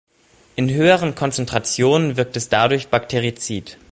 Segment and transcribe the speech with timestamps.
[0.55, 3.77] In höheren Konzentrationen wirkt es dadurch bakterizid.